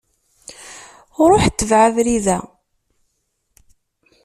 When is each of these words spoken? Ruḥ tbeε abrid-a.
Ruḥ 1.29 1.43
tbeε 1.59 1.83
abrid-a. 1.87 2.37